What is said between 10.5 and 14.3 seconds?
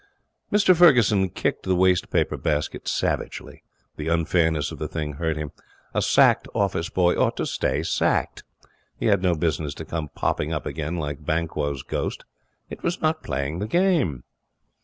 up again like Banquo's ghost. It was not playing the game.